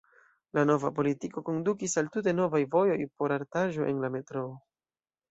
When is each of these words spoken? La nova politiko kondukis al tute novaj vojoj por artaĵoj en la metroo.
La 0.57 0.61
nova 0.67 0.89
politiko 0.99 1.41
kondukis 1.49 1.93
al 2.01 2.09
tute 2.15 2.33
novaj 2.37 2.61
vojoj 2.75 2.97
por 3.21 3.35
artaĵoj 3.35 3.85
en 3.91 4.01
la 4.07 4.11
metroo. 4.17 4.47